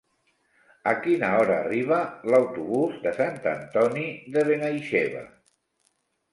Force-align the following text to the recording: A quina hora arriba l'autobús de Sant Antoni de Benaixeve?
A 0.91 0.93
quina 1.03 1.29
hora 1.41 1.57
arriba 1.65 1.99
l'autobús 2.31 2.97
de 3.05 3.15
Sant 3.21 3.39
Antoni 3.55 4.09
de 4.39 4.47
Benaixeve? 4.53 5.27